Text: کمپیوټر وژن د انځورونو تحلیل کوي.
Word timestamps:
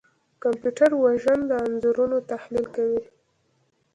کمپیوټر 0.43 0.91
وژن 1.03 1.39
د 1.49 1.51
انځورونو 1.65 2.17
تحلیل 2.31 2.65
کوي. 2.75 3.01